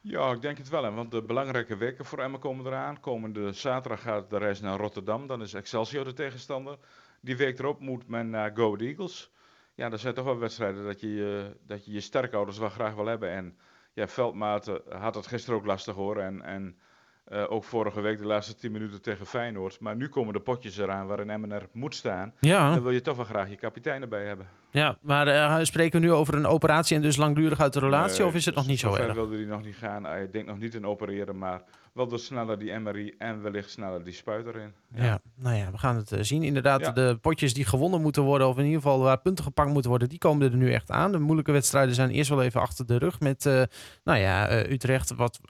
Ja, 0.00 0.30
ik 0.30 0.42
denk 0.42 0.58
het 0.58 0.68
wel. 0.68 0.84
Hè, 0.84 0.90
want 0.90 1.10
de 1.10 1.22
belangrijke 1.22 1.76
weken 1.76 2.04
voor 2.04 2.18
Emmen 2.18 2.40
komen 2.40 2.66
eraan. 2.66 3.00
Komende 3.00 3.52
zaterdag 3.52 4.02
gaat 4.02 4.30
de 4.30 4.38
reis 4.38 4.60
naar 4.60 4.78
Rotterdam. 4.78 5.26
Dan 5.26 5.42
is 5.42 5.54
Excelsior 5.54 6.04
de 6.04 6.12
tegenstander. 6.12 6.76
Die 7.20 7.36
week 7.36 7.58
erop 7.58 7.80
moet 7.80 8.08
men 8.08 8.30
naar 8.30 8.50
Go 8.54 8.64
Ahead 8.66 8.80
Eagles. 8.80 9.30
Ja, 9.76 9.88
dat 9.88 10.00
zijn 10.00 10.14
toch 10.14 10.24
wel 10.24 10.38
wedstrijden 10.38 10.84
dat 10.84 11.00
je 11.00 11.14
je, 11.14 11.56
dat 11.66 11.84
je, 11.84 11.92
je 11.92 12.00
sterkouders 12.00 12.58
wel 12.58 12.68
graag 12.68 12.94
wil 12.94 13.06
hebben. 13.06 13.30
En 13.30 13.56
ja, 13.92 14.08
Veldmaat 14.08 14.68
eh, 14.68 15.02
had 15.02 15.14
het 15.14 15.26
gisteren 15.26 15.58
ook 15.58 15.66
lastig 15.66 15.94
hoor. 15.94 16.18
En, 16.18 16.42
en 16.42 16.76
eh, 17.24 17.50
ook 17.50 17.64
vorige 17.64 18.00
week 18.00 18.18
de 18.18 18.26
laatste 18.26 18.54
10 18.54 18.72
minuten 18.72 19.02
tegen 19.02 19.26
Feyenoord. 19.26 19.80
Maar 19.80 19.96
nu 19.96 20.08
komen 20.08 20.32
de 20.32 20.40
potjes 20.40 20.78
eraan 20.78 21.06
waarin 21.06 21.52
er 21.52 21.68
moet 21.72 21.94
staan. 21.94 22.34
Ja, 22.40 22.74
Dan 22.74 22.82
wil 22.82 22.92
je 22.92 23.00
toch 23.00 23.16
wel 23.16 23.24
graag 23.24 23.48
je 23.48 23.56
kapitein 23.56 24.02
erbij 24.02 24.24
hebben. 24.24 24.48
Ja 24.70 24.98
maar 25.00 25.28
eh, 25.28 25.58
spreken 25.64 26.00
we 26.00 26.06
nu 26.06 26.12
over 26.12 26.34
een 26.34 26.46
operatie 26.46 26.96
en 26.96 27.02
dus 27.02 27.16
langdurig 27.16 27.60
uit 27.60 27.72
de 27.72 27.80
relatie? 27.80 28.18
Nee, 28.18 28.28
of 28.28 28.34
is 28.34 28.44
het 28.44 28.54
nog 28.54 28.66
niet 28.66 28.78
zo 28.78 28.94
erg? 28.94 29.14
wilde 29.14 29.36
hij 29.36 29.44
nog 29.44 29.64
niet 29.64 29.76
gaan. 29.76 30.04
Hij 30.04 30.30
denkt 30.30 30.48
nog 30.48 30.58
niet 30.58 30.74
in 30.74 30.86
opereren, 30.86 31.38
maar 31.38 31.62
wel 31.92 32.08
door 32.08 32.18
sneller 32.18 32.58
die 32.58 32.78
MRI 32.78 33.14
en 33.18 33.42
wellicht 33.42 33.70
sneller 33.70 34.04
die 34.04 34.12
spuit 34.12 34.46
erin. 34.46 34.72
Ja. 34.94 35.20
nou 35.34 35.56
ja, 35.56 35.70
we 35.70 35.78
gaan 35.78 35.96
het 35.96 36.12
eh, 36.12 36.22
zien. 36.22 36.42
Inderdaad, 36.42 36.80
Ja. 36.80 36.90
de 36.90 37.18
potjes 37.20 37.54
die 37.54 37.64
gewonnen 37.64 38.00
moeten 38.02 38.22
worden, 38.22 38.48
of 38.48 38.58
in 38.58 38.64
ieder 38.64 38.80
geval 38.80 38.98
waar 38.98 39.20
punten 39.20 39.44
gepakt 39.44 39.70
moeten 39.70 39.90
worden, 39.90 40.08
die 40.08 40.18
komen 40.18 40.50
er 40.50 40.56
nu 40.56 40.72
echt 40.72 40.90
aan. 40.90 41.12
De 41.12 41.18
moeilijke 41.18 41.52
wedstrijden 41.52 41.94
zijn 41.94 42.10
eerst 42.10 42.30
wel 42.30 42.42
even 42.42 42.60
achter 42.60 42.86
de 42.86 42.98
rug 42.98 43.20
met, 43.20 43.46
eh, 43.46 43.62
nou 44.04 44.18
ja, 44.18 44.50
Utrecht, 44.52 45.14
wat 45.14 45.40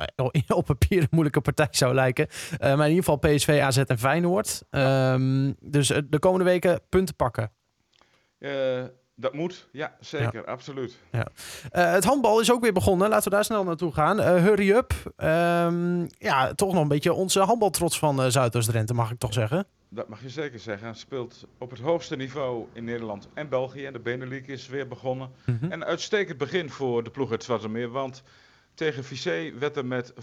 op 0.46 0.64
papier 0.64 1.00
een 1.00 1.08
moeilijke 1.10 1.40
partij 1.40 1.68
zou 1.70 1.94
lijken. 1.94 2.26
Eh, 2.58 2.76
maar 2.76 2.86
in 2.88 2.94
ieder 2.94 3.04
geval 3.04 3.16
PSV, 3.36 3.58
AZ 3.62 3.78
en 3.78 3.98
Feyenoord. 3.98 4.62
Ehm, 4.70 5.52
dus 5.60 5.88
de 5.88 6.18
komende 6.18 6.44
weken 6.44 6.80
punten 6.88 7.14
pakken. 7.14 7.50
Dat 9.18 9.32
moet, 9.32 9.68
ja, 9.72 9.96
zeker, 10.00 10.44
absoluut. 10.44 10.98
Eh, 11.10 11.92
het 11.92 12.04
handbal 12.04 12.40
is 12.40 12.52
ook 12.52 12.62
weer 12.62 12.72
begonnen. 12.72 13.08
Laten 13.08 13.24
we 13.24 13.34
daar 13.34 13.44
snel 13.44 13.64
naartoe 13.64 13.92
gaan. 13.92 14.20
Eh, 14.20 14.42
hurry 14.42 14.70
up. 14.70 14.92
Ehm, 15.16 16.06
ja, 16.18 16.54
toch 16.54 16.72
nog 16.72 16.82
een 16.82 16.88
beetje 16.88 17.12
onze 17.12 17.40
handbaltrots 17.40 17.98
van 17.98 18.22
eh 18.22 18.28
Zuidoost-Drenthe, 18.28 18.94
mag 18.94 19.10
ik 19.10 19.18
toch 19.18 19.32
zeggen. 19.32 19.66
Dat 19.88 20.08
mag 20.08 20.22
je 20.22 20.30
zeker 20.30 20.58
zeggen. 20.58 20.86
Hij 20.86 20.96
speelt 20.96 21.46
op 21.58 21.70
het 21.70 21.80
hoogste 21.80 22.16
niveau 22.16 22.66
in 22.72 22.84
Nederland 22.84 23.28
en 23.34 23.48
België. 23.48 23.90
De 23.92 23.98
Benelux 23.98 24.48
is 24.48 24.68
weer 24.68 24.88
begonnen. 24.88 25.30
Mhm. 25.44 25.64
En 25.64 25.72
een 25.72 25.84
uitstekend 25.84 26.38
begin 26.38 26.70
voor 26.70 27.02
de 27.02 27.10
ploeg 27.10 27.30
uit 27.30 27.44
Zwarte 27.44 27.88
want 27.88 28.22
tegen 28.76 29.04
Vissé 29.04 29.52
werd 29.58 29.76
er 29.76 29.86
met 29.86 30.12
25-23 30.12 30.16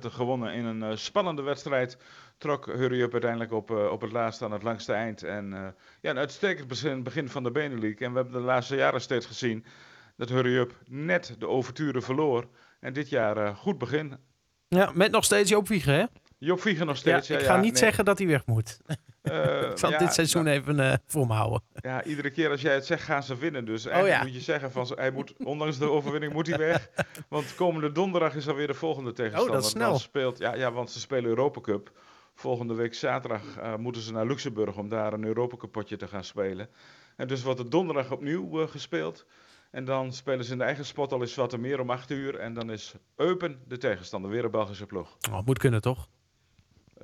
gewonnen 0.00 0.54
in 0.54 0.64
een 0.64 0.82
eh, 0.82 0.96
spannende 0.96 1.42
wedstrijd. 1.42 1.98
Trok 2.38 2.66
Hurry 2.66 3.00
Up 3.00 3.12
uiteindelijk 3.12 3.52
op, 3.52 3.70
eh, 3.70 3.90
op 3.90 4.00
het 4.00 4.12
laatste 4.12 4.44
aan 4.44 4.52
het 4.52 4.62
langste 4.62 4.92
eind. 4.92 5.22
En 5.22 5.52
eh, 5.52 5.66
ja, 6.00 6.10
een 6.10 6.18
uitstekend 6.18 6.68
begin, 6.68 7.02
begin 7.02 7.28
van 7.28 7.42
de 7.42 7.50
Benelux. 7.50 8.00
En 8.00 8.10
we 8.10 8.16
hebben 8.16 8.40
de 8.40 8.46
laatste 8.46 8.76
jaren 8.76 9.00
steeds 9.00 9.26
gezien 9.26 9.64
dat 10.16 10.28
Hurry 10.28 10.56
Up 10.56 10.74
net 10.86 11.36
de 11.38 11.48
overturen 11.48 12.02
verloor. 12.02 12.48
En 12.80 12.92
dit 12.92 13.08
jaar 13.08 13.56
goed 13.56 13.78
begin. 13.78 14.16
Ja, 14.68 14.90
met 14.94 15.10
nog 15.10 15.24
steeds 15.24 15.50
Joop 15.50 15.68
Wiegen, 15.68 15.94
hè? 15.94 16.04
Joop 16.38 16.60
Vieger 16.60 16.86
nog 16.86 16.94
Ja, 16.94 17.00
steeds. 17.00 17.30
ik 17.30 17.40
ja, 17.40 17.46
ga 17.46 17.54
ja, 17.54 17.60
niet 17.60 17.72
nee. 17.72 17.80
zeggen 17.80 18.04
dat 18.04 18.18
hij 18.18 18.26
weg 18.26 18.46
moet. 18.46 18.78
Eh, 19.24 19.70
Ik 19.70 19.78
zal 19.78 19.90
ja, 19.90 19.98
dit 19.98 20.12
seizoen 20.12 20.44
nou, 20.44 20.56
even 20.56 20.80
eh, 20.80 20.96
voor 21.06 21.26
me 21.26 21.32
houden. 21.32 21.62
Ja, 21.74 22.04
iedere 22.04 22.30
keer 22.30 22.50
als 22.50 22.60
jij 22.60 22.74
het 22.74 22.86
zegt, 22.86 23.02
gaan 23.02 23.22
ze 23.22 23.36
winnen. 23.36 23.64
Dus 23.64 23.86
eigenlijk 23.86 24.14
Oh 24.16 24.20
ja. 24.20 24.26
moet 24.26 24.36
je 24.38 24.44
zeggen, 24.44 24.72
van, 24.72 24.86
hij 24.94 25.10
moet, 25.10 25.34
ondanks 25.44 25.78
de 25.78 25.90
overwinning 25.90 26.32
moet 26.32 26.46
hij 26.46 26.58
weg. 26.58 26.88
Want 27.28 27.54
komende 27.54 27.92
donderdag 27.92 28.34
is 28.34 28.48
alweer 28.48 28.66
de 28.66 28.74
volgende 28.74 29.12
tegenstander. 29.12 29.50
Oh, 29.50 29.56
dat 29.56 29.64
is 29.64 29.70
snel. 29.70 29.98
Speelt, 29.98 30.38
ja, 30.38 30.54
ja, 30.54 30.72
want 30.72 30.90
ze 30.90 31.00
spelen 31.00 31.24
Europa 31.24 31.60
Cup. 31.60 31.90
Volgende 32.34 32.74
week 32.74 32.94
zaterdag 32.94 33.56
eh, 33.56 33.76
moeten 33.76 34.02
ze 34.02 34.12
naar 34.12 34.26
Luxemburg 34.26 34.76
om 34.76 34.88
daar 34.88 35.12
een 35.12 35.24
Europa 35.24 35.56
Cup 35.56 35.72
potje 35.72 35.96
te 35.96 36.08
gaan 36.08 36.24
spelen. 36.24 36.68
En 37.16 37.26
dus 37.28 37.42
wordt 37.42 37.60
er 37.60 37.70
donderdag 37.70 38.10
opnieuw 38.10 38.66
gespeeld. 38.66 39.26
En 39.70 39.84
dan 39.84 40.12
spelen 40.12 40.44
ze 40.44 40.52
in 40.52 40.58
de 40.58 40.64
eigen 40.64 40.84
spot 40.84 41.12
al 41.12 41.20
eens 41.20 41.34
wat 41.34 41.52
er 41.52 41.60
meer 41.60 41.80
om 41.80 41.90
8 41.90 42.10
uur. 42.10 42.38
En 42.38 42.54
dan 42.54 42.70
is 42.70 42.94
Eupen 43.16 43.62
de 43.66 43.78
tegenstander, 43.78 44.30
weer 44.30 44.44
een 44.44 44.50
Belgische 44.50 44.86
ploeg. 44.86 45.16
Oh, 45.30 45.46
moet 45.46 45.58
kunnen, 45.58 45.80
toch? 45.80 46.08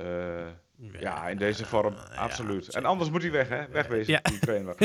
Eh, 0.01 1.01
ja, 1.01 1.29
in 1.29 1.37
deze 1.37 1.67
vorm, 1.67 1.95
absoluut. 2.17 2.69
En 2.69 2.85
anders 2.85 3.11
moet 3.11 3.23
hij 3.23 3.31
weg, 3.31 3.49
hè? 3.49 3.69
Wegwezen, 3.69 4.13
Ja. 4.13 4.21
die 4.23 4.39
trainer. 4.39 4.75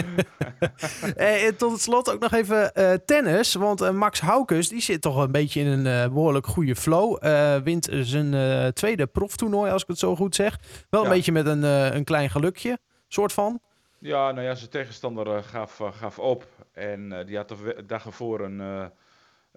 Eh, 1.15 1.45
en 1.45 1.55
tot 1.57 1.79
slot 1.81 2.11
ook 2.11 2.19
nog 2.19 2.33
even 2.33 2.73
eh, 2.73 2.93
tennis. 3.05 3.53
Want 3.53 3.81
eh, 3.81 3.89
Max 3.91 4.19
Haukes 4.21 4.69
die 4.69 4.81
zit 4.81 5.01
toch 5.01 5.17
een 5.17 5.31
beetje 5.31 5.61
in 5.61 5.67
een 5.67 5.85
eh, 6.03 6.13
behoorlijk 6.13 6.47
goede 6.47 6.75
flow. 6.75 7.17
Eh, 7.25 7.55
wint 7.57 7.87
zijn 7.91 8.33
eh, 8.33 8.67
tweede 8.67 9.05
proftoernooi, 9.07 9.71
als 9.71 9.81
ik 9.81 9.87
het 9.87 9.99
zo 9.99 10.15
goed 10.15 10.35
zeg. 10.35 10.57
Wel 10.89 11.01
een 11.01 11.07
Ja. 11.09 11.13
beetje 11.15 11.31
met 11.31 11.45
een, 11.45 11.63
eh, 11.63 11.93
een 11.93 12.03
klein 12.03 12.29
gelukje, 12.29 12.77
soort 13.07 13.33
van. 13.33 13.59
Ja, 13.99 14.31
nou 14.31 14.45
ja, 14.47 14.55
zijn 14.55 14.69
tegenstander 14.69 15.35
eh, 15.35 15.43
gaf, 15.43 15.79
eh, 15.79 15.87
gaf 15.93 16.19
op. 16.19 16.45
En 16.73 17.11
eh, 17.19 17.25
die 17.25 17.37
had 17.37 17.49
de 17.49 17.83
dag 17.87 18.05
ervoor 18.05 18.39
een, 18.39 18.61
eh, 18.61 18.81
eh, 18.81 18.85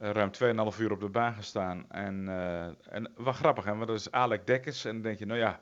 ruim 0.01 0.31
2,5 0.73 0.79
uur 0.81 0.93
op 0.93 1.01
de 1.01 1.09
baan 1.09 1.35
gestaan. 1.35 1.85
En, 1.89 2.29
eh, 2.29 2.95
en 2.95 3.11
wat 3.17 3.35
grappig, 3.35 3.65
hè? 3.65 3.75
Want 3.75 3.87
dat 3.87 3.97
is 3.99 4.11
Alec 4.11 4.47
Dekkers. 4.47 4.85
En 4.85 4.93
dan 4.93 5.03
denk 5.03 5.19
je, 5.19 5.27
nou 5.27 5.39
ja, 5.39 5.61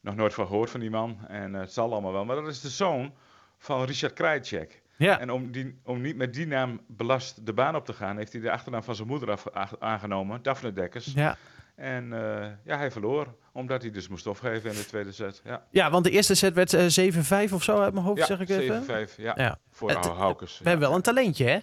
nog 0.00 0.14
nooit 0.16 0.34
van 0.34 0.46
gehoord 0.46 0.70
van 0.70 0.80
die 0.80 0.90
man. 0.90 1.18
En 1.28 1.54
eh, 1.54 1.60
het 1.60 1.72
zal 1.72 1.92
allemaal 1.92 2.12
wel. 2.12 2.24
Maar 2.24 2.36
dat 2.36 2.46
is 2.48 2.60
de 2.60 2.68
zoon 2.68 3.12
van 3.58 3.84
Richard 3.84 4.12
Krajicek. 4.12 4.82
Ja. 4.96 5.20
En 5.20 5.30
om, 5.30 5.50
die, 5.52 5.78
om 5.84 6.00
niet 6.00 6.16
met 6.16 6.34
die 6.34 6.46
naam 6.46 6.80
belast 6.86 7.46
de 7.46 7.52
baan 7.52 7.76
op 7.76 7.84
te 7.84 7.92
gaan, 7.92 8.16
heeft 8.16 8.32
hij 8.32 8.40
de 8.40 8.50
achternaam 8.50 8.82
van 8.82 8.94
zijn 8.94 9.08
moeder 9.08 9.30
af, 9.30 9.46
aangenomen, 9.78 10.42
Daphne 10.42 10.72
Dekkers. 10.72 11.12
Ja. 11.14 11.36
En 11.74 12.12
eh, 12.12 12.48
ja, 12.64 12.76
hij 12.76 12.90
verloor, 12.90 13.34
omdat 13.52 13.82
hij 13.82 13.90
dus 13.90 14.08
moest 14.08 14.26
opgeven 14.26 14.70
in 14.70 14.76
de 14.76 14.86
tweede 14.86 15.12
set. 15.12 15.40
Ja, 15.44 15.62
ja, 15.70 15.90
want 15.90 16.04
de 16.04 16.10
eerste 16.10 16.34
set 16.34 16.54
werd 16.54 16.72
eh, 16.72 17.48
7-5 17.48 17.52
of 17.52 17.62
zo 17.62 17.80
uit 17.80 17.92
mijn 17.94 18.04
hoofd, 18.06 18.18
ja 18.18 18.26
zeg 18.26 18.40
ik 18.40 18.48
even. 18.48 18.82
7-5, 19.08 19.16
ja, 19.16 19.32
Ja. 19.36 19.58
voor 19.70 19.90
Hau- 19.90 20.14
Haukes. 20.16 20.58
We 20.62 20.68
hebben 20.68 20.88
wel 20.88 20.96
een 20.96 21.02
talentje, 21.02 21.44
hè? 21.44 21.58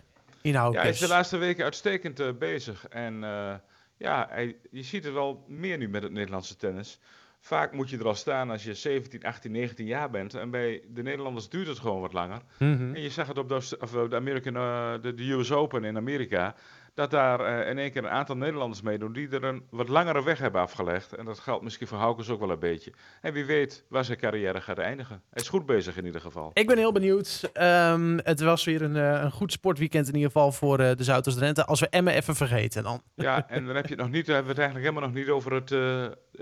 Ja, 0.74 0.82
hij 0.82 0.90
is 0.90 1.00
de 1.00 1.08
laatste 1.08 1.38
weken 1.38 1.64
uitstekend 1.64 2.20
eh, 2.20 2.28
bezig. 2.40 2.88
En 2.88 3.24
eh, 3.24 3.54
ja, 3.98 4.28
hij, 4.30 4.56
je 4.72 4.84
ziet 4.84 5.04
het 5.04 5.14
wel 5.14 5.44
meer 5.48 5.78
nu 5.78 5.90
met 5.90 6.04
het 6.04 6.12
Nederlandse 6.12 6.56
tennis. 6.56 7.00
Vaak 7.40 7.74
moet 7.74 7.90
je 7.90 7.98
er 7.98 8.08
al 8.08 8.16
staan 8.16 8.50
als 8.50 8.64
je 8.64 8.74
17, 8.74 9.24
18, 9.24 9.52
19 9.52 9.86
jaar 9.86 10.10
bent. 10.10 10.34
En 10.34 10.50
bij 10.50 10.84
de 10.88 11.04
Nederlanders 11.04 11.50
duurt 11.50 11.68
het 11.68 11.80
gewoon 11.80 12.02
wat 12.02 12.14
langer. 12.14 12.42
Mhm. 12.58 12.96
En 12.96 13.02
je 13.02 13.10
zag 13.10 13.28
het 13.28 13.38
op 13.38 13.50
de, 13.50 13.78
of 13.80 13.92
de, 13.92 14.16
American, 14.16 14.56
eh, 14.56 14.94
de, 15.02 15.14
de 15.14 15.32
US 15.32 15.52
Open 15.52 15.84
in 15.84 15.98
Amerika. 15.98 16.56
Dat 17.00 17.12
daar 17.12 17.40
eh, 17.40 17.70
in 17.70 17.78
één 17.78 17.92
keer 17.92 18.04
een 18.04 18.10
aantal 18.10 18.36
Nederlanders 18.36 18.82
meedoen 18.82 19.14
die 19.14 19.30
er 19.30 19.44
een 19.44 19.64
wat 19.70 19.88
langere 19.88 20.24
weg 20.24 20.40
hebben 20.40 20.62
afgelegd. 20.62 21.14
En 21.16 21.26
dat 21.26 21.40
geldt 21.40 21.64
misschien 21.64 21.88
voor 21.88 21.98
Haukes 21.98 22.30
ook 22.30 22.40
wel 22.40 22.50
een 22.50 22.60
beetje. 22.60 22.94
En 23.22 23.34
wie 23.34 23.46
weet 23.46 23.86
waar 23.90 24.06
zijn 24.06 24.18
carrière 24.18 24.62
gaat 24.62 24.78
eindigen. 24.78 25.22
Hij 25.30 25.42
is 25.42 25.50
goed 25.50 25.66
bezig 25.66 25.98
in 25.98 26.06
ieder 26.06 26.22
geval. 26.22 26.52
Ik 26.54 26.68
ben 26.68 26.78
heel 26.78 26.92
benieuwd. 26.92 27.50
Ehm, 27.54 28.20
het 28.24 28.40
was 28.40 28.66
weer 28.66 28.82
een, 28.82 28.96
eh, 28.96 29.22
een 29.22 29.32
goed 29.32 29.52
sportweekend 29.52 30.08
in 30.08 30.14
ieder 30.14 30.32
geval 30.32 30.52
voor 30.52 30.80
eh, 30.80 30.96
de 30.96 31.04
Zouters 31.04 31.36
Drenthe. 31.36 31.66
Als 31.66 31.80
we 31.80 31.90
Emmen 31.90 32.14
even 32.14 32.36
vergeten 32.36 32.84
dan. 32.84 33.02
Ja, 33.16 33.50
en 33.50 33.66
dan 33.66 33.76
heb 33.76 33.86
je 33.88 33.94
het 33.94 34.02
nog 34.02 34.12
niet, 34.12 34.28
hebben 34.28 34.46
we 34.46 34.50
het 34.50 34.60
eigenlijk 34.60 34.90
helemaal 34.90 35.10
nog 35.10 35.20
niet 35.20 35.30
over 35.30 35.54
het, 35.54 35.70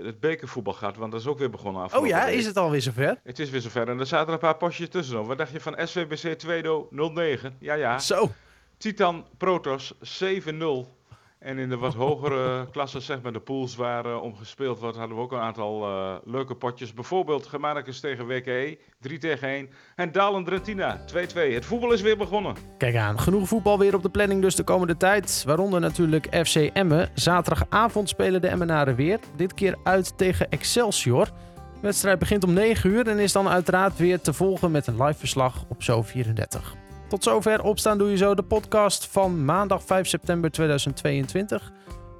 het 0.04 0.20
bekervoetbal 0.20 0.72
gehad. 0.72 0.96
Want 0.96 1.12
dat 1.12 1.20
is 1.20 1.26
ook 1.26 1.38
weer 1.38 1.50
begonnen 1.50 1.80
Oh 1.80 1.86
afgelopen 1.86 2.16
ja, 2.16 2.24
week. 2.24 2.34
is 2.34 2.46
het 2.46 2.56
alweer 2.56 2.82
zover? 2.82 3.20
Het 3.24 3.38
is 3.38 3.50
weer 3.50 3.60
zover. 3.60 3.88
En 3.88 3.98
er 3.98 4.06
zaten 4.06 4.32
een 4.32 4.38
paar 4.38 4.56
postjes 4.56 4.88
tussen. 4.88 5.26
Wat 5.26 5.38
dacht 5.38 5.52
je 5.52 5.60
van 5.60 5.76
SVBC 5.84 6.38
Tweedo 6.38 6.88
09? 6.90 7.56
Ja, 7.60 7.74
ja. 7.74 7.98
Zo. 7.98 8.30
Titan 8.78 9.24
Protos 9.36 9.94
7-0. 9.94 10.96
En 11.38 11.58
in 11.58 11.68
de 11.68 11.76
wat 11.76 11.94
hogere 12.04 12.68
klassen, 12.70 13.02
zeg 13.02 13.22
maar 13.22 13.32
de 13.32 13.40
pools 13.40 13.76
waar 13.76 14.04
eh, 14.04 14.22
om 14.22 14.36
gespeeld 14.36 14.78
wordt, 14.78 14.96
hadden 14.96 15.16
we 15.16 15.22
ook 15.22 15.32
een 15.32 15.38
aantal 15.38 15.84
eh, 15.84 16.14
leuke 16.24 16.54
potjes. 16.54 16.94
Bijvoorbeeld 16.94 17.46
Germanicus 17.46 18.00
tegen 18.00 18.26
WKE, 18.26 18.78
3 19.00 19.18
tegen 19.18 19.48
1. 19.48 19.70
En 19.96 20.12
Dalen 20.12 20.44
Drentina, 20.44 21.00
2-2. 21.14 21.14
Het 21.34 21.64
voetbal 21.64 21.92
is 21.92 22.00
weer 22.00 22.16
begonnen. 22.16 22.56
Kijk 22.78 22.96
aan, 22.96 23.20
genoeg 23.20 23.48
voetbal 23.48 23.78
weer 23.78 23.94
op 23.94 24.02
de 24.02 24.10
planning 24.10 24.42
dus 24.42 24.54
de 24.54 24.64
komende 24.64 24.96
tijd. 24.96 25.42
Waaronder 25.46 25.80
natuurlijk 25.80 26.46
FC 26.46 26.54
Emmen. 26.54 27.10
Zaterdagavond 27.14 28.08
spelen 28.08 28.40
de 28.40 28.48
Emmenaren 28.48 28.94
weer. 28.94 29.18
Dit 29.36 29.54
keer 29.54 29.76
uit 29.82 30.18
tegen 30.18 30.50
Excelsior. 30.50 31.24
De 31.24 31.80
wedstrijd 31.80 32.18
begint 32.18 32.44
om 32.44 32.52
9 32.52 32.90
uur 32.90 33.08
en 33.08 33.18
is 33.18 33.32
dan 33.32 33.48
uiteraard 33.48 33.96
weer 33.96 34.20
te 34.20 34.32
volgen 34.32 34.70
met 34.70 34.86
een 34.86 35.02
live 35.02 35.18
verslag 35.18 35.64
op 35.68 35.82
Zo34. 35.82 36.87
Tot 37.08 37.22
zover 37.22 37.62
Opstaan 37.62 37.98
Doe 37.98 38.10
Je 38.10 38.16
Zo, 38.16 38.34
de 38.34 38.42
podcast 38.42 39.06
van 39.06 39.44
maandag 39.44 39.82
5 39.82 40.08
september 40.08 40.50
2022. 40.50 41.72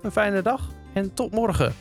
Een 0.02 0.12
fijne 0.12 0.42
dag 0.42 0.60
en 0.94 1.14
tot 1.14 1.32
morgen. 1.32 1.74